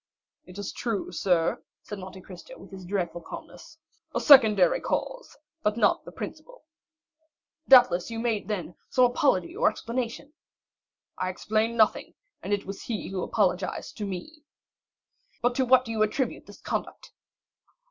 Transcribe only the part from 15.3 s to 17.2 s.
"But to what do you attribute this conduct?"